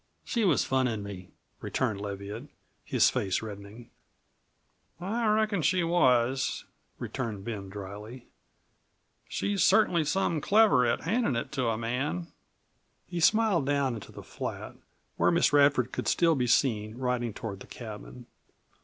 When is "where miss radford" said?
15.17-15.91